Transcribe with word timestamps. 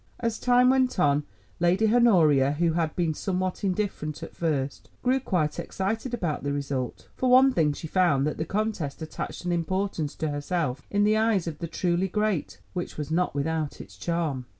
As 0.19 0.39
time 0.39 0.71
went 0.71 0.97
on 0.99 1.25
Lady 1.59 1.93
Honoria, 1.93 2.53
who 2.53 2.73
had 2.73 2.95
been 2.95 3.13
somewhat 3.13 3.63
indifferent 3.63 4.23
at 4.23 4.35
first, 4.35 4.89
grew 5.03 5.19
quite 5.19 5.59
excited 5.59 6.11
about 6.11 6.41
the 6.43 6.51
result. 6.51 7.07
For 7.15 7.29
one 7.29 7.53
thing 7.53 7.71
she 7.73 7.87
found 7.87 8.25
that 8.25 8.39
the 8.39 8.43
contest 8.45 9.03
attached 9.03 9.45
an 9.45 9.51
importance 9.51 10.15
to 10.15 10.29
herself 10.29 10.81
in 10.89 11.03
the 11.03 11.17
eyes 11.17 11.45
of 11.45 11.59
the 11.59 11.67
truly 11.67 12.07
great, 12.07 12.59
which 12.73 12.97
was 12.97 13.11
not 13.11 13.35
without 13.35 13.79
its 13.79 13.95
charm. 13.95 14.47